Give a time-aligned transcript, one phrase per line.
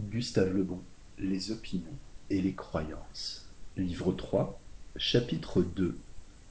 [0.00, 0.82] Gustave Lebon,
[1.18, 1.96] Les opinions
[2.28, 3.48] et les croyances.
[3.76, 4.60] Livre 3,
[4.96, 5.96] chapitre 2,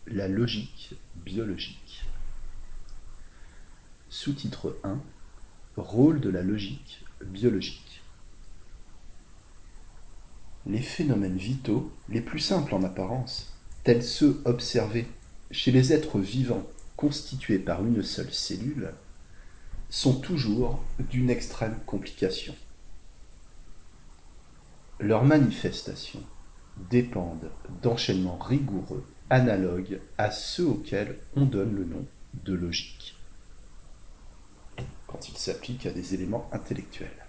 [0.08, 2.06] La logique biologique.
[4.08, 4.98] Sous-titre 1,
[5.76, 8.02] Rôle de la logique biologique.
[10.66, 13.54] Les phénomènes vitaux les plus simples en apparence,
[13.84, 15.06] tels ceux observés
[15.52, 16.66] chez les êtres vivants
[16.96, 18.94] constitués par une seule cellule,
[19.90, 22.56] sont toujours d'une extrême complication.
[25.00, 26.24] Leurs manifestations
[26.78, 32.06] dépendent d'enchaînements rigoureux analogues à ceux auxquels on donne le nom
[32.46, 33.16] de logique,
[35.08, 37.26] quand ils s'appliquent à des éléments intellectuels.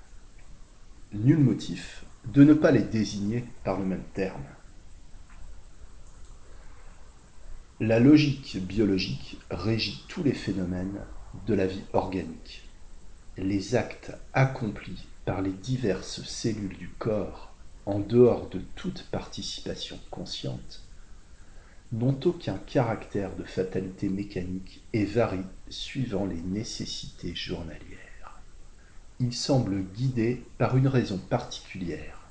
[1.13, 4.45] Nul motif de ne pas les désigner par le même terme.
[7.81, 11.01] La logique biologique régit tous les phénomènes
[11.47, 12.69] de la vie organique.
[13.37, 17.54] Les actes accomplis par les diverses cellules du corps
[17.87, 20.83] en dehors de toute participation consciente
[21.92, 28.41] n'ont aucun caractère de fatalité mécanique et varient suivant les nécessités journalières.
[29.20, 32.27] Ils semblent guidés par une raison particulière,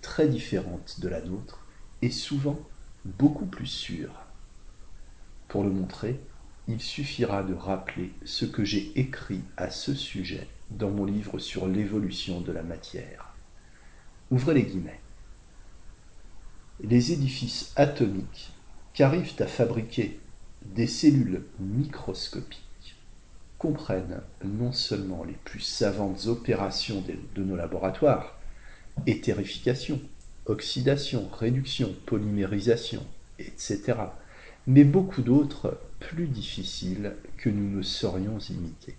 [0.00, 1.60] très différente de la nôtre
[2.00, 2.58] et souvent
[3.04, 4.14] beaucoup plus sûre.
[5.48, 6.18] Pour le montrer,
[6.68, 11.66] il suffira de rappeler ce que j'ai écrit à ce sujet dans mon livre sur
[11.66, 13.31] l'évolution de la matière.
[14.32, 14.98] Ouvrez les guillemets.
[16.80, 18.50] Les édifices atomiques
[18.94, 20.20] qu'arrivent à fabriquer
[20.64, 22.96] des cellules microscopiques
[23.58, 28.38] comprennent non seulement les plus savantes opérations de nos laboratoires,
[29.06, 30.00] éthérification,
[30.46, 33.06] oxydation, réduction, polymérisation,
[33.38, 33.98] etc.,
[34.66, 38.96] mais beaucoup d'autres plus difficiles que nous ne saurions imiter.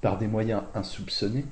[0.00, 1.44] Par des moyens insoupçonnés,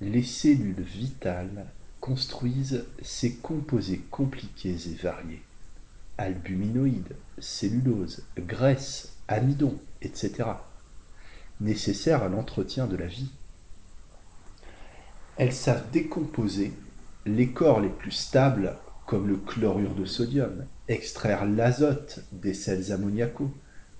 [0.00, 1.66] les cellules vitales
[2.00, 5.42] construisent ces composés compliqués et variés
[6.18, 10.50] albuminoïdes, cellulose, graisse, amidon, etc.,
[11.60, 13.30] nécessaires à l'entretien de la vie.
[15.36, 16.72] Elles savent décomposer
[17.24, 23.52] les corps les plus stables comme le chlorure de sodium, extraire l'azote des sels ammoniacaux,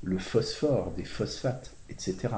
[0.03, 2.29] le phosphore des phosphates, etc.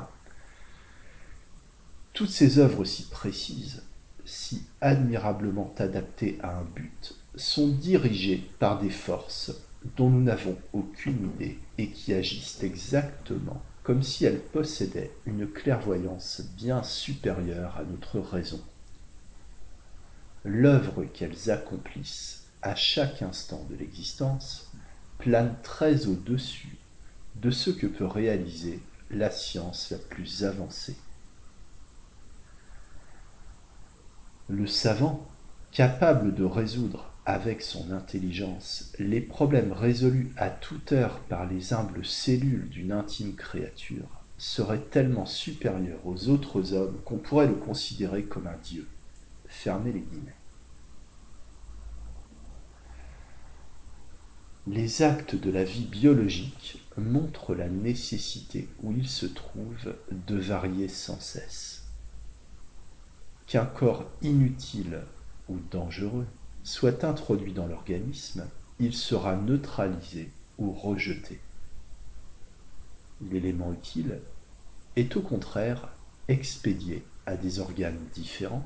[2.12, 3.82] Toutes ces œuvres si précises,
[4.24, 9.52] si admirablement adaptées à un but, sont dirigées par des forces
[9.96, 16.42] dont nous n'avons aucune idée et qui agissent exactement comme si elles possédaient une clairvoyance
[16.56, 18.60] bien supérieure à notre raison.
[20.44, 24.70] L'œuvre qu'elles accomplissent à chaque instant de l'existence,
[25.18, 26.76] plane très au-dessus
[27.36, 30.96] de ce que peut réaliser la science la plus avancée.
[34.50, 35.28] Le savant,
[35.70, 42.04] capable de résoudre avec son intelligence les problèmes résolus à toute heure par les humbles
[42.04, 48.48] cellules d'une intime créature, serait tellement supérieur aux autres hommes qu'on pourrait le considérer comme
[48.48, 48.88] un dieu.
[49.46, 50.34] Fermez les guillemets.
[54.66, 60.88] Les actes de la vie biologique montrent la nécessité où il se trouve de varier
[60.88, 61.79] sans cesse.
[63.50, 65.00] Qu'un corps inutile
[65.48, 66.28] ou dangereux
[66.62, 68.46] soit introduit dans l'organisme,
[68.78, 71.40] il sera neutralisé ou rejeté.
[73.20, 74.20] L'élément utile
[74.94, 75.88] est au contraire
[76.28, 78.64] expédié à des organes différents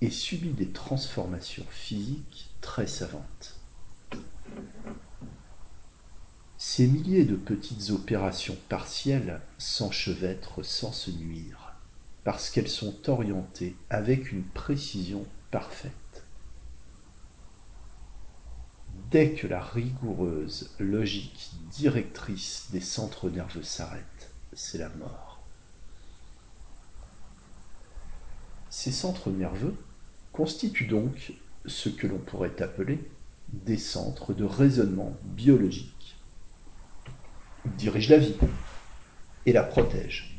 [0.00, 3.60] et subit des transformations physiques très savantes.
[6.56, 11.67] Ces milliers de petites opérations partielles s'enchevêtrent sans se nuire,
[12.28, 16.26] parce qu'elles sont orientées avec une précision parfaite.
[19.10, 25.40] Dès que la rigoureuse logique directrice des centres nerveux s'arrête, c'est la mort.
[28.68, 29.74] Ces centres nerveux
[30.34, 31.32] constituent donc
[31.64, 33.02] ce que l'on pourrait appeler
[33.54, 36.18] des centres de raisonnement biologique
[37.78, 38.36] dirige la vie
[39.46, 40.37] et la protège,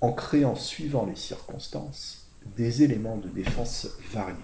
[0.00, 4.36] en créant, suivant les circonstances, des éléments de défense variés.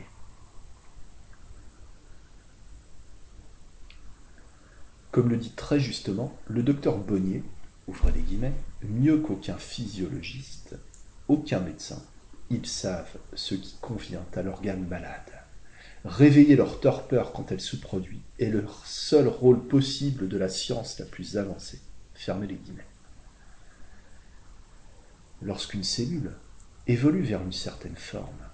[5.11, 7.45] Comme le dit très justement le docteur Bonnier,
[7.87, 10.77] ouvrez les guillemets, mieux qu'aucun physiologiste,
[11.29, 12.03] aucun médecin,
[12.51, 15.33] ils savent ce qui convient à l'organe malade.
[16.05, 20.99] Réveiller leur torpeur quand elle se produit est le seul rôle possible de la science
[20.99, 21.81] la plus avancée.
[22.13, 22.85] Fermez les guillemets.
[25.45, 26.33] Lorsqu'une cellule
[26.87, 28.49] évolue vers une certaine forme,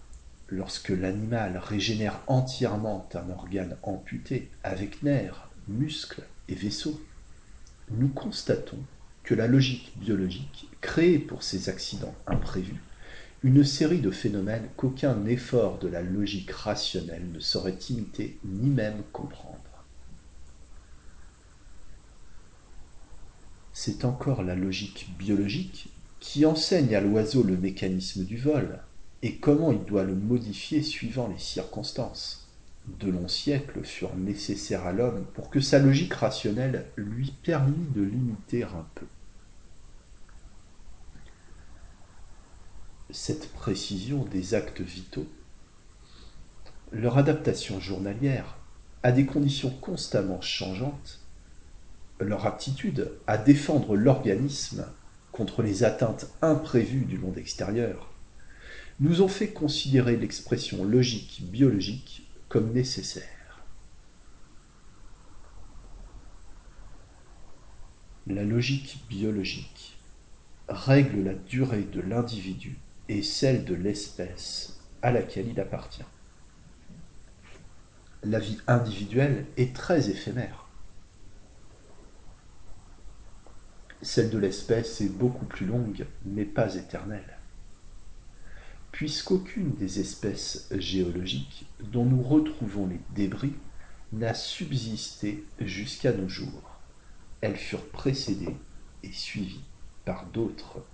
[0.49, 7.01] lorsque l'animal régénère entièrement un organe amputé avec nerfs, muscles et vaisseaux,
[7.93, 8.79] nous constatons
[9.23, 12.83] que la logique biologique crée pour ces accidents imprévus
[13.45, 19.05] une série de phénomènes qu'aucun effort de la logique rationnelle ne saurait imiter ni même
[19.13, 19.85] comprendre.
[23.73, 25.89] C'est encore la logique biologique
[26.21, 28.79] qui enseigne à l'oiseau le mécanisme du vol
[29.23, 32.47] et comment il doit le modifier suivant les circonstances.
[33.01, 38.03] De longs siècles furent nécessaires à l'homme pour que sa logique rationnelle lui permît de
[38.03, 39.07] limiter un peu.
[43.11, 45.29] Cette précision des actes vitaux,
[46.93, 48.57] leur adaptation journalière
[49.03, 51.21] à des conditions constamment changeantes,
[52.21, 54.85] leur aptitude à défendre l'organisme
[55.41, 58.13] contre les atteintes imprévues du monde extérieur,
[59.01, 63.65] nous ont fait considérer l'expression logique biologique comme nécessaire.
[68.27, 69.97] La logique biologique
[70.69, 72.77] règle la durée de l'individu
[73.09, 76.05] et celle de l'espèce à laquelle il appartient.
[78.25, 80.60] La vie individuelle est très éphémère.
[84.03, 87.39] Celle de l'espèce est beaucoup plus longue, mais pas éternelle.
[88.93, 93.55] Puisqu'aucune des espèces géologiques dont nous retrouvons les débris
[94.13, 96.79] n'a subsisté jusqu'à nos jours,
[97.43, 98.57] elles furent précédées
[99.03, 99.65] et suivies
[100.05, 100.85] par d'autres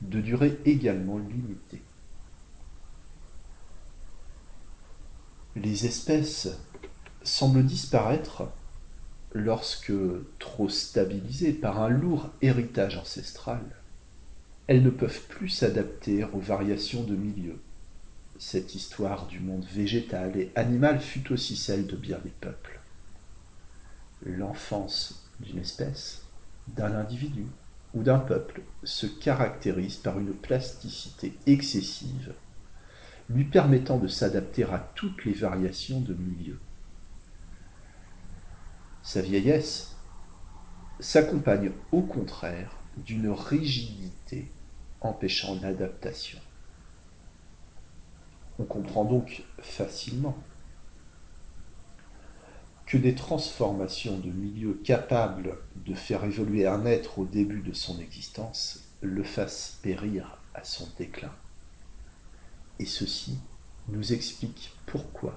[0.00, 1.82] de durée également limitée.
[5.56, 6.48] Les espèces
[7.22, 8.48] semblent disparaître
[9.34, 9.92] lorsque,
[10.38, 13.60] trop stabilisées par un lourd héritage ancestral,
[14.66, 17.58] elles ne peuvent plus s'adapter aux variations de milieu.
[18.38, 22.80] Cette histoire du monde végétal et animal fut aussi celle de bien des peuples.
[24.24, 26.22] L'enfance d'une espèce,
[26.68, 27.46] d'un individu
[27.92, 32.32] ou d'un peuple se caractérise par une plasticité excessive,
[33.28, 36.58] lui permettant de s'adapter à toutes les variations de milieu.
[39.04, 39.96] Sa vieillesse
[40.98, 44.50] s'accompagne au contraire d'une rigidité
[45.02, 46.38] empêchant l'adaptation.
[48.58, 50.38] On comprend donc facilement
[52.86, 58.00] que des transformations de milieu capables de faire évoluer un être au début de son
[58.00, 61.32] existence le fassent périr à son déclin.
[62.78, 63.38] Et ceci
[63.88, 65.34] nous explique pourquoi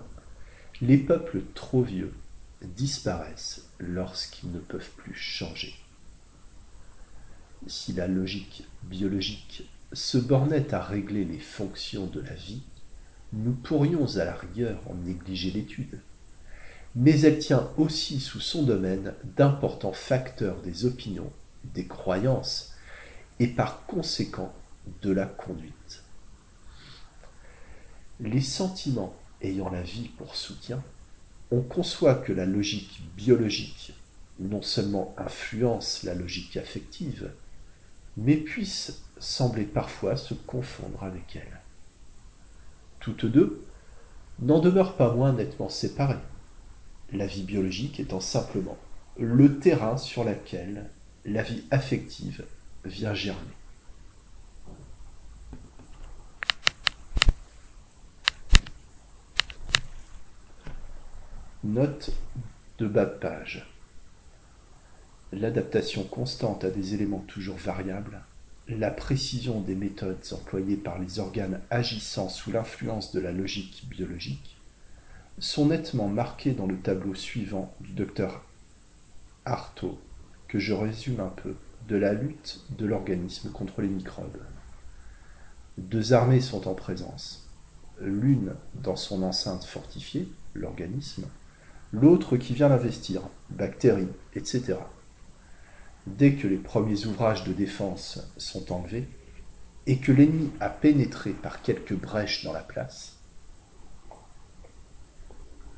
[0.80, 2.14] les peuples trop vieux
[2.64, 5.76] disparaissent lorsqu'ils ne peuvent plus changer.
[7.68, 12.64] Si la logique biologique se bornait à régler les fonctions de la vie,
[13.34, 16.02] nous pourrions à la rigueur en négliger l'étude.
[16.96, 21.32] Mais elle tient aussi sous son domaine d'importants facteurs des opinions,
[21.64, 22.74] des croyances
[23.40, 24.54] et par conséquent
[25.02, 26.04] de la conduite.
[28.20, 30.82] Les sentiments ayant la vie pour soutien
[31.52, 33.94] on conçoit que la logique biologique
[34.40, 37.32] non seulement influence la logique affective,
[38.18, 41.60] mais puisse sembler parfois se confondre avec elle.
[43.00, 43.66] Toutes deux
[44.40, 46.16] n'en demeurent pas moins nettement séparées,
[47.12, 48.78] la vie biologique étant simplement
[49.18, 50.90] le terrain sur lequel
[51.26, 52.46] la vie affective
[52.86, 53.42] vient germer.
[61.68, 62.12] Note
[62.78, 63.70] de bas de page.
[65.34, 68.22] L'adaptation constante à des éléments toujours variables,
[68.70, 74.56] la précision des méthodes employées par les organes agissant sous l'influence de la logique biologique
[75.40, 78.46] sont nettement marquées dans le tableau suivant du docteur
[79.44, 80.00] Artaud,
[80.48, 81.54] que je résume un peu,
[81.90, 84.42] de la lutte de l'organisme contre les microbes.
[85.78, 87.50] Deux armées sont en présence,
[88.00, 91.28] l'une dans son enceinte fortifiée, l'organisme,
[91.92, 94.76] l'autre qui vient l'investir, bactéries, etc.
[96.06, 99.08] Dès que les premiers ouvrages de défense sont enlevés,
[99.86, 103.18] et que l'ennemi a pénétré par quelques brèches dans la place,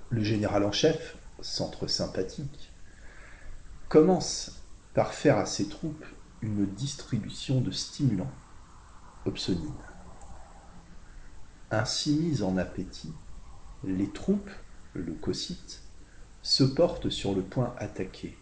[0.09, 2.71] le général en chef, centre sympathique,
[3.87, 4.63] commence
[4.93, 6.05] par faire à ses troupes
[6.41, 8.31] une distribution de stimulants,
[9.25, 9.71] obsonines.
[11.69, 13.13] Ainsi mis en appétit,
[13.83, 14.49] les troupes,
[14.95, 15.83] leucocytes,
[16.41, 18.37] se portent sur le point attaqué.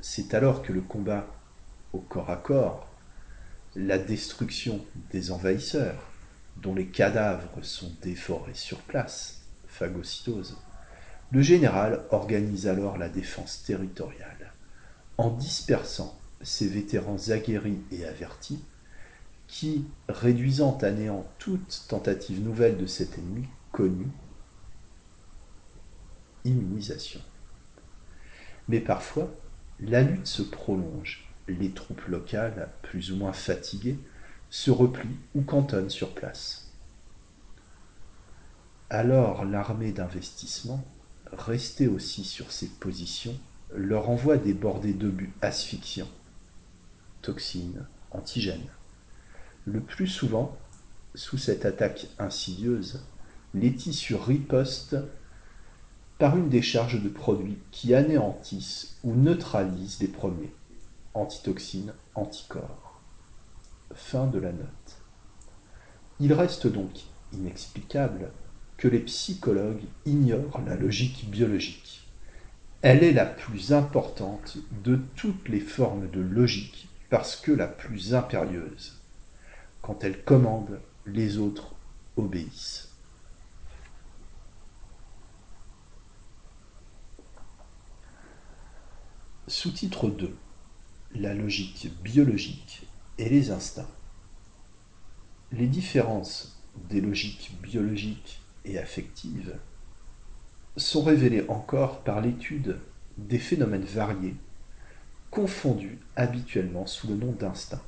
[0.00, 1.26] C'est alors que le combat
[1.92, 2.88] au corps à corps,
[3.74, 6.02] la destruction des envahisseurs,
[6.56, 10.56] dont les cadavres sont dévorés sur place, phagocytose,
[11.32, 14.52] le général organise alors la défense territoriale
[15.18, 18.62] en dispersant ses vétérans aguerris et avertis
[19.48, 24.08] qui, réduisant à néant toute tentative nouvelle de cet ennemi connu,
[26.44, 27.20] immunisation.
[28.68, 29.30] Mais parfois,
[29.80, 33.98] la lutte se prolonge, les troupes locales, plus ou moins fatiguées,
[34.50, 36.72] se replient ou cantonnent sur place.
[38.90, 40.84] Alors l'armée d'investissement,
[41.32, 43.38] restée aussi sur ses positions,
[43.74, 46.08] leur envoie des bordées d'obus asphyxiants,
[47.22, 48.70] toxines, antigènes.
[49.64, 50.56] Le plus souvent,
[51.16, 53.04] sous cette attaque insidieuse,
[53.54, 54.96] les tissus ripostent
[56.18, 60.52] par une décharge de produits qui anéantissent ou neutralisent les premiers,
[61.14, 63.00] antitoxines, anticorps.
[63.94, 65.02] Fin de la note.
[66.18, 66.90] Il reste donc
[67.32, 68.30] inexplicable
[68.76, 72.06] que les psychologues ignorent la logique biologique.
[72.82, 78.14] Elle est la plus importante de toutes les formes de logique parce que la plus
[78.14, 79.00] impérieuse.
[79.82, 81.74] Quand elle commande, les autres
[82.16, 82.85] obéissent.
[89.48, 90.36] Sous-titre 2
[91.14, 93.86] La logique biologique et les instincts.
[95.52, 96.60] Les différences
[96.90, 99.56] des logiques biologiques et affectives
[100.76, 102.80] sont révélées encore par l'étude
[103.18, 104.34] des phénomènes variés,
[105.30, 107.82] confondus habituellement sous le nom d'instinct.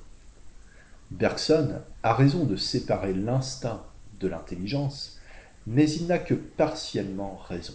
[1.11, 3.85] Bergson a raison de séparer l'instinct
[4.21, 5.19] de l'intelligence,
[5.67, 7.75] mais il n'a que partiellement raison.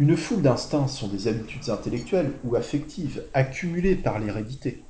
[0.00, 4.84] Une foule d'instincts sont des habitudes intellectuelles ou affectives accumulées par l'hérédité.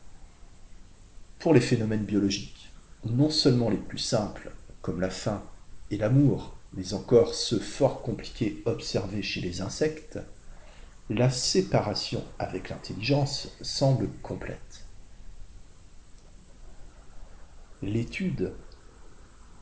[1.39, 2.71] Pour les phénomènes biologiques,
[3.07, 5.43] non seulement les plus simples, comme la faim
[5.91, 10.19] et l'amour, mais encore ceux fort compliqués observés chez les insectes,
[11.09, 14.85] la séparation avec l'intelligence semble complète.
[17.81, 18.53] L'étude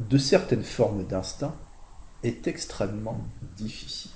[0.01, 1.55] de certaines formes d'instinct
[2.25, 3.21] est extrêmement
[3.57, 4.16] difficile.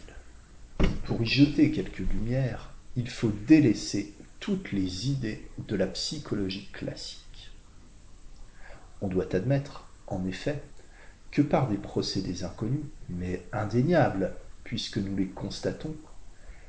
[1.05, 7.51] Pour y jeter quelques lumières, il faut délaisser toutes les idées de la psychologie classique.
[9.01, 10.61] On doit admettre, en effet,
[11.31, 14.35] que par des procédés inconnus, mais indéniables,
[14.65, 15.95] puisque nous les constatons,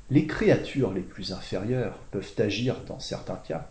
[0.10, 3.70] les créatures les plus inférieures peuvent agir dans certains cas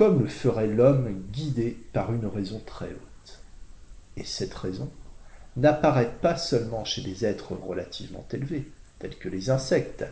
[0.00, 3.42] comme le ferait l'homme guidé par une raison très haute.
[4.16, 4.90] Et cette raison
[5.56, 8.70] n'apparaît pas seulement chez des êtres relativement élevés,
[9.00, 10.04] tels que les insectes,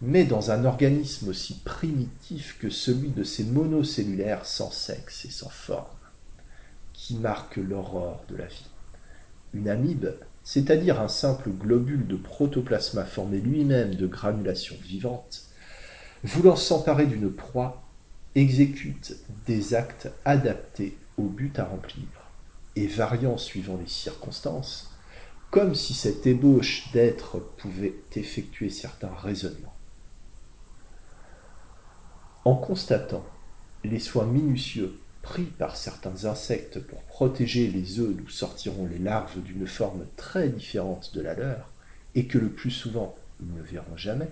[0.00, 5.48] mais dans un organisme aussi primitif que celui de ces monocellulaires sans sexe et sans
[5.48, 5.86] forme,
[6.92, 8.70] qui marquent l'aurore de la vie.
[9.54, 10.08] Une amibe,
[10.44, 15.42] c'est-à-dire un simple globule de protoplasma formé lui-même de granulations vivantes,
[16.22, 17.82] voulant s'emparer d'une proie,
[18.34, 19.16] exécute
[19.46, 22.06] des actes adaptés au but à remplir,
[22.76, 24.90] et variant suivant les circonstances,
[25.56, 29.74] comme si cette ébauche d'être pouvait effectuer certains raisonnements.
[32.44, 33.24] En constatant
[33.82, 39.40] les soins minutieux pris par certains insectes pour protéger les œufs d'où sortiront les larves
[39.44, 41.72] d'une forme très différente de la leur,
[42.14, 44.28] et que le plus souvent ils ne verront jamais,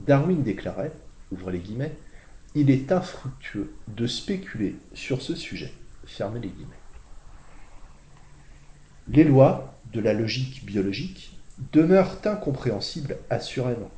[0.00, 0.90] Darwin déclarait,
[1.30, 1.96] ouvrez les guillemets,
[2.56, 5.72] il est infructueux de spéculer sur ce sujet,
[6.06, 6.85] fermez les guillemets.
[9.08, 11.38] Les lois de la logique biologique
[11.72, 13.90] demeurent incompréhensibles assurément.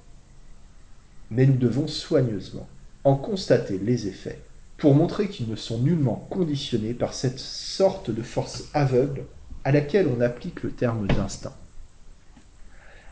[1.30, 2.68] Mais nous devons soigneusement
[3.04, 4.42] en constater les effets
[4.76, 9.24] pour montrer qu'ils ne sont nullement conditionnés par cette sorte de force aveugle
[9.64, 11.56] à laquelle on applique le terme d'instinct.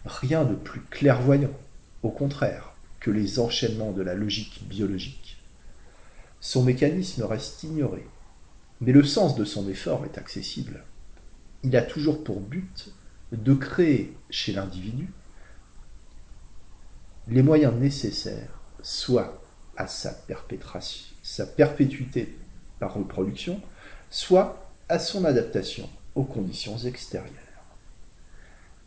[0.04, 1.50] Rien de plus clairvoyant,
[2.02, 5.38] au contraire, que les enchaînements de la logique biologique.
[6.40, 8.06] Son mécanisme reste ignoré,
[8.82, 10.84] mais le sens de son effort est accessible
[11.66, 12.94] il a toujours pour but
[13.32, 15.12] de créer chez l'individu
[17.26, 19.42] les moyens nécessaires, soit
[19.76, 20.12] à sa
[21.56, 22.38] perpétuité
[22.78, 23.60] par reproduction,
[24.10, 27.32] soit à son adaptation aux conditions extérieures.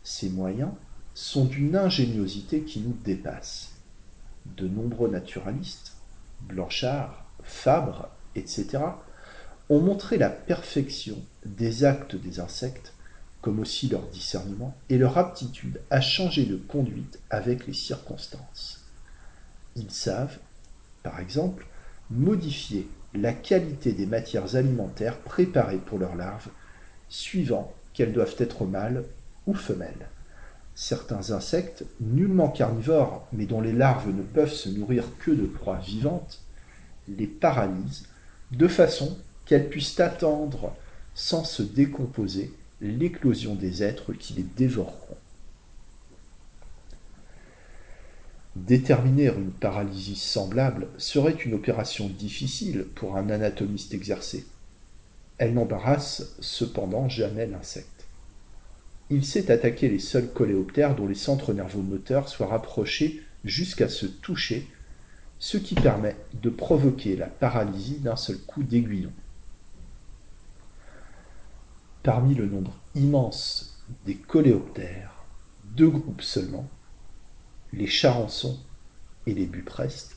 [0.02, 0.70] Ces moyens
[1.12, 3.72] sont d'une ingéniosité qui nous dépasse.
[4.46, 5.98] De nombreux naturalistes,
[6.40, 8.78] Blanchard, Fabre, etc.,
[9.70, 12.92] ont montré la perfection des actes des insectes,
[13.40, 18.84] comme aussi leur discernement et leur aptitude à changer de conduite avec les circonstances.
[19.76, 20.38] Ils savent,
[21.04, 21.66] par exemple,
[22.10, 26.48] modifier la qualité des matières alimentaires préparées pour leurs larves,
[27.08, 29.04] suivant qu'elles doivent être mâles
[29.46, 30.08] ou femelles.
[30.74, 35.78] Certains insectes, nullement carnivores, mais dont les larves ne peuvent se nourrir que de proies
[35.78, 36.40] vivantes,
[37.08, 38.06] les paralysent
[38.52, 39.16] de façon
[39.50, 40.76] qu'elles puissent attendre
[41.12, 45.16] sans se décomposer l'éclosion des êtres qui les dévoreront.
[48.54, 54.46] Déterminer une paralysie semblable serait une opération difficile pour un anatomiste exercé.
[55.38, 58.06] Elle n'embarrasse cependant jamais l'insecte.
[59.10, 64.06] Il sait attaquer les seuls coléoptères dont les centres nerveux moteurs soient rapprochés jusqu'à se
[64.06, 64.68] toucher,
[65.40, 69.10] ce qui permet de provoquer la paralysie d'un seul coup d'aiguillon.
[72.02, 75.12] Parmi le nombre immense des coléoptères,
[75.76, 76.66] deux groupes seulement,
[77.74, 78.58] les charançons
[79.26, 80.16] et les buprestes,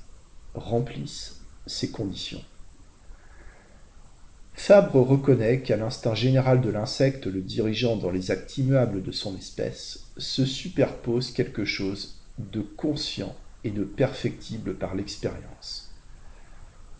[0.53, 2.43] remplissent ces conditions.
[4.53, 9.35] Fabre reconnaît qu'à l'instinct général de l'insecte le dirigeant dans les actes immuables de son
[9.35, 13.35] espèce se superpose quelque chose de conscient
[13.65, 15.91] et de perfectible par l'expérience.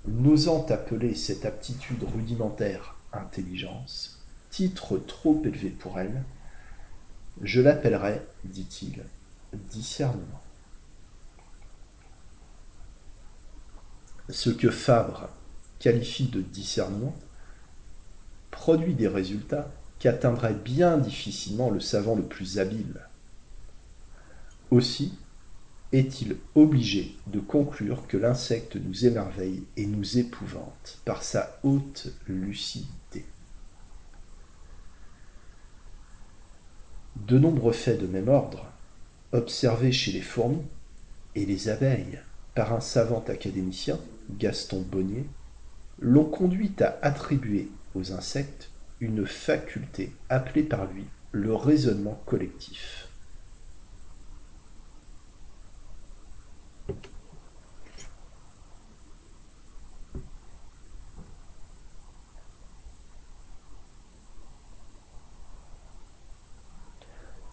[0.07, 4.12] N'osant appeler cette aptitude rudimentaire intelligence,
[4.53, 6.23] titre trop élevé pour elle,
[7.41, 9.03] je l'appellerai, dit-il,
[9.51, 10.41] discernement.
[14.29, 15.29] Ce que Fabre
[15.79, 17.15] qualifie de discernement
[18.51, 23.01] produit des résultats qu'atteindrait bien difficilement le savant le plus habile.
[24.69, 25.17] Aussi
[25.91, 33.02] est-il obligé de conclure que l'insecte nous émerveille et nous épouvante par sa haute lucidité.
[37.15, 38.65] De nombreux faits de même ordre,
[39.31, 40.63] observés chez les fourmis
[41.35, 42.19] et les abeilles
[42.55, 43.99] par un savant académicien,
[44.31, 45.25] Gaston Bonnier,
[45.99, 53.02] l'ont conduit à attribuer aux insectes une faculté appelée par lui le raisonnement collectif.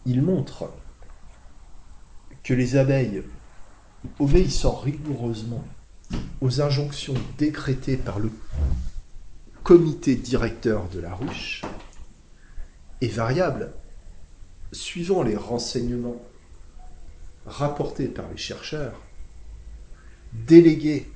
[0.06, 0.72] Il montre
[2.42, 3.22] que les abeilles,
[4.18, 5.64] obéissant rigoureusement
[6.40, 8.32] aux injonctions décrétées par le
[9.62, 11.62] comité directeur de la ruche,
[13.02, 13.74] est variable
[14.72, 16.22] suivant les renseignements
[17.44, 19.00] rapportés par les chercheurs,
[20.32, 21.10] délégués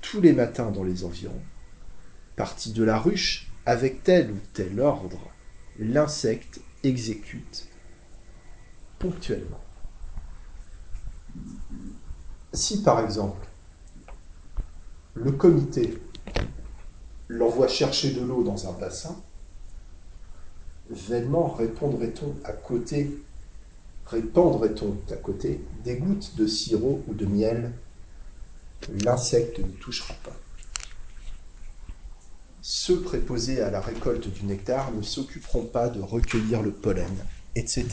[0.00, 1.42] tous les matins dans les environs,
[2.36, 5.20] partis de la ruche avec tel ou tel ordre,
[5.78, 7.68] l'insecte exécute
[8.98, 9.60] ponctuellement.
[12.52, 13.48] Si par exemple
[15.14, 15.98] le comité
[17.28, 19.22] l'envoie chercher de l'eau dans un bassin,
[20.88, 23.26] vainement répondrait-on à côté,
[24.06, 27.72] répandrait-on à côté des gouttes de sirop ou de miel,
[29.04, 30.47] l'insecte ne touchera pas.
[32.70, 37.16] Ceux préposés à la récolte du nectar ne s'occuperont pas de recueillir le pollen,
[37.54, 37.86] etc.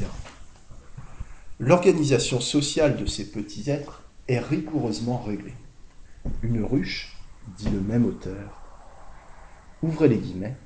[1.62, 5.54] L'organisation sociale de ces petits êtres est rigoureusement réglée.
[6.42, 7.16] Une ruche,
[7.58, 8.60] dit le même auteur,
[9.82, 10.58] ouvrez les guillemets,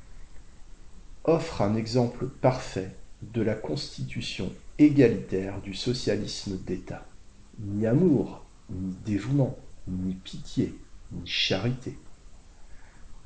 [1.24, 7.06] offre un exemple parfait de la constitution égalitaire du socialisme d'État.
[7.60, 9.56] Ni amour, ni dévouement,
[9.88, 10.74] ni pitié,
[11.12, 11.96] ni charité.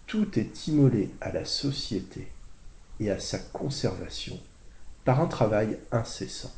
[0.07, 2.27] Tout est immolé à la société
[2.99, 4.39] et à sa conservation
[5.05, 6.53] par un travail incessant.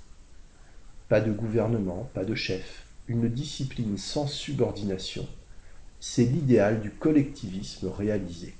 [1.07, 5.27] Pas de gouvernement, pas de chef, une discipline sans subordination,
[5.99, 8.55] c'est l'idéal du collectivisme réalisé.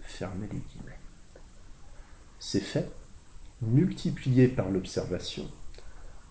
[0.00, 0.98] Fermez les guillemets.
[2.38, 2.90] Ces faits,
[3.60, 5.48] multipliés par l'observation,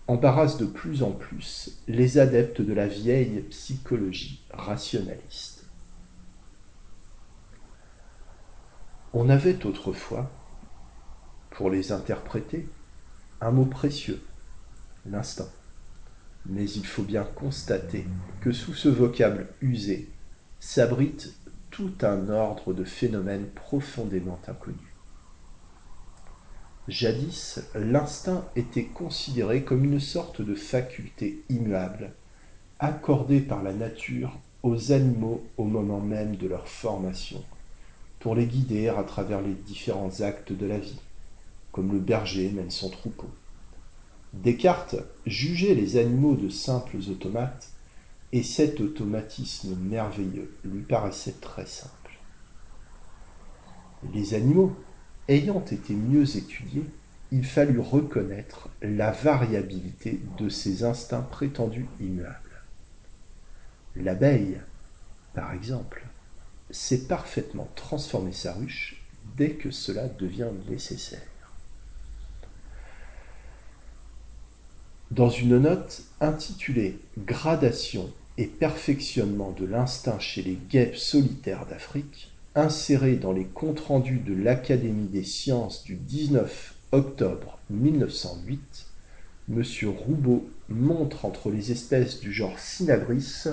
[0.06, 5.57] embarrassent de plus en plus les adeptes de la vieille psychologie rationaliste.
[9.14, 10.30] On avait autrefois,
[11.50, 12.68] pour les interpréter,
[13.40, 14.22] un mot précieux,
[15.06, 15.48] l'instinct.
[16.44, 18.06] Mais il faut bien constater
[18.42, 20.10] que sous ce vocable usé
[20.60, 21.34] s'abrite
[21.70, 24.78] tout un ordre de phénomènes profondément inconnus.
[26.86, 32.12] Jadis, l'instinct était considéré comme une sorte de faculté immuable,
[32.78, 37.42] accordée par la nature aux animaux au moment même de leur formation,
[38.20, 41.00] pour les guider à travers les différents actes de la vie,
[41.72, 43.30] comme le berger mène son troupeau.
[44.32, 47.70] Descartes jugeait les animaux de simples automates
[48.32, 52.18] et cet automatisme merveilleux lui paraissait très simple.
[54.12, 54.76] Les animaux,
[55.28, 56.84] ayant été mieux étudiés,
[57.30, 62.62] il fallut reconnaître la variabilité de ces instincts prétendus immuables.
[63.96, 64.60] L'abeille,
[65.34, 66.07] par exemple,
[66.70, 69.02] sait parfaitement transformer sa ruche
[69.36, 71.20] dès que cela devient nécessaire.
[75.10, 83.16] Dans une note intitulée Gradation et perfectionnement de l'instinct chez les guêpes solitaires d'Afrique, insérée
[83.16, 88.86] dans les comptes rendus de l'Académie des sciences du 19 octobre 1908,
[89.50, 89.62] M.
[89.86, 93.44] Roubaud montre entre les espèces du genre Synagris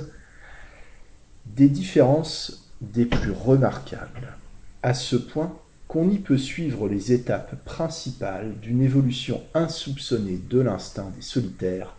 [1.45, 4.37] des différences des plus remarquables,
[4.83, 5.57] à ce point
[5.87, 11.95] qu'on y peut suivre les étapes principales d'une évolution insoupçonnée de l'instinct des solitaires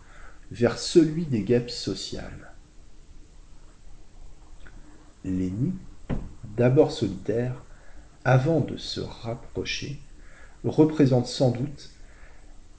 [0.51, 2.51] vers celui des guêpes sociales.
[5.23, 5.75] Les nids,
[6.55, 7.63] d'abord solitaires,
[8.23, 9.99] avant de se rapprocher,
[10.63, 11.91] représentent sans doute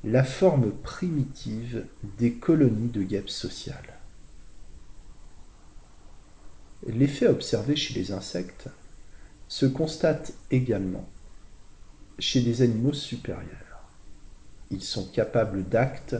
[0.05, 1.87] la forme primitive
[2.19, 3.98] des colonies de guêpes sociales.
[6.87, 8.69] L'effet observé chez les insectes
[9.49, 11.09] se constate également
[12.19, 13.83] chez des animaux supérieurs.
[14.71, 16.17] Ils sont capables d'actes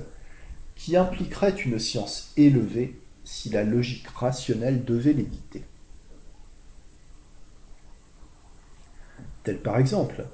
[0.75, 5.65] qui impliqueraient une science élevée si la logique rationnelle devait les dicter.
[9.45, 10.27] Tel par exemple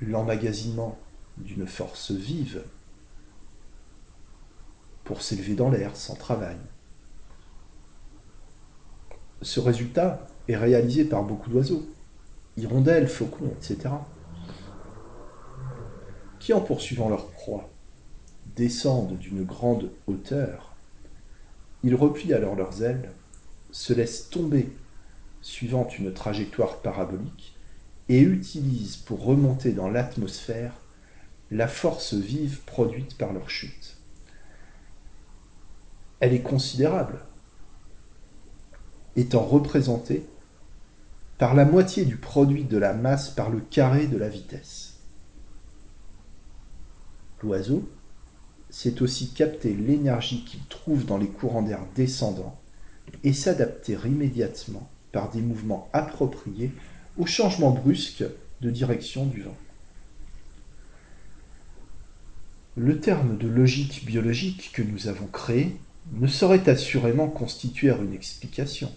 [0.00, 0.98] l'emmagasinement
[1.36, 2.62] d'une force vive
[5.04, 6.56] pour s'élever dans l'air sans travail.
[9.42, 11.86] Ce résultat est réalisé par beaucoup d'oiseaux,
[12.56, 13.90] hirondelles, faucons, etc.,
[16.40, 17.70] qui, en poursuivant leur proie,
[18.56, 20.74] descendent d'une grande hauteur,
[21.84, 23.12] ils replient alors leurs ailes,
[23.70, 24.68] se laissent tomber
[25.40, 27.56] suivant une trajectoire parabolique
[28.08, 30.74] et utilisent pour remonter dans l'atmosphère
[31.50, 33.96] la force vive produite par leur chute.
[36.20, 37.20] Elle est considérable,
[39.18, 40.24] étant représentée
[41.38, 44.94] par la moitié du produit de la masse par le carré de la vitesse.
[47.42, 47.88] L'oiseau
[48.70, 52.58] sait aussi capter l'énergie qu'il trouve dans les courants d'air descendants
[53.24, 56.70] et s'adapter immédiatement par des mouvements appropriés
[57.16, 58.24] au changement brusque
[58.60, 59.56] de direction du vent.
[62.76, 65.76] Le terme de logique biologique que nous avons créé
[66.12, 68.92] ne saurait assurément constituer une explication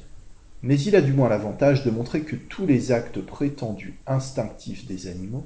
[0.64, 5.08] mais il a du moins l'avantage de montrer que tous les actes prétendus instinctifs des
[5.08, 5.46] animaux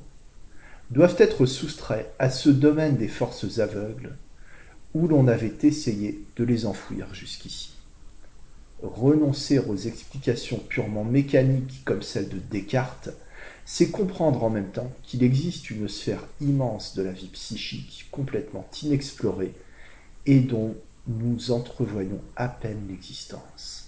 [0.91, 4.17] doivent être soustraits à ce domaine des forces aveugles
[4.93, 7.71] où l'on avait essayé de les enfouir jusqu'ici.
[8.82, 13.10] Renoncer aux explications purement mécaniques comme celle de Descartes,
[13.65, 18.67] c'est comprendre en même temps qu'il existe une sphère immense de la vie psychique complètement
[18.84, 19.54] inexplorée
[20.25, 20.75] et dont
[21.08, 23.85] nous entrevoyons à peine l'existence.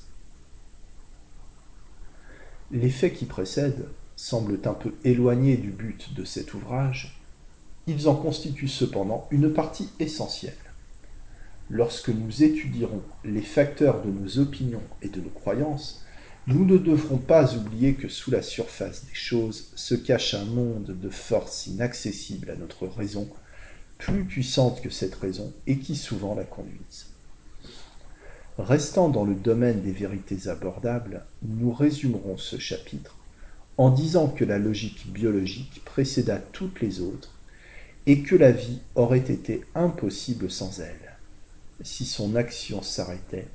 [2.72, 7.22] Les faits qui précèdent semblent un peu éloignés du but de cet ouvrage,
[7.88, 10.54] ils en constituent cependant une partie essentielle.
[11.70, 16.04] Lorsque nous étudierons les facteurs de nos opinions et de nos croyances,
[16.48, 20.98] nous ne devrons pas oublier que sous la surface des choses se cache un monde
[21.00, 23.30] de forces inaccessibles à notre raison,
[23.98, 27.17] plus puissante que cette raison et qui souvent la conduisent.
[28.58, 33.16] Restant dans le domaine des vérités abordables, nous résumerons ce chapitre
[33.78, 37.36] en disant que la logique biologique précéda toutes les autres
[38.08, 41.18] et que la vie aurait été impossible sans elle.
[41.82, 43.46] Si son action s'arrêtait,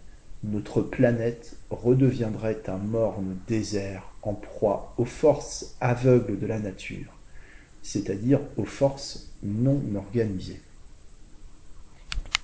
[0.45, 7.13] notre planète redeviendrait un morne désert en proie aux forces aveugles de la nature,
[7.83, 10.61] c'est-à-dire aux forces non organisées.